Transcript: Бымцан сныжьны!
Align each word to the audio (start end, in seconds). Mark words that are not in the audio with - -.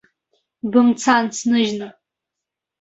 Бымцан 0.71 1.25
сныжьны! 1.37 1.87